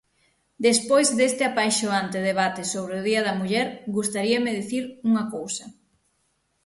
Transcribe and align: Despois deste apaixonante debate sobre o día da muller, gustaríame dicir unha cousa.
Despois 0.67 1.07
deste 1.17 1.43
apaixonante 1.51 2.17
debate 2.29 2.61
sobre 2.73 2.93
o 2.99 3.05
día 3.09 3.21
da 3.27 3.37
muller, 3.39 3.67
gustaríame 3.95 4.57
dicir 4.59 4.83
unha 5.09 5.23
cousa. 5.35 5.65